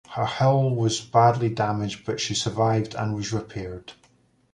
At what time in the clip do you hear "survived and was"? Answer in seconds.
2.33-3.31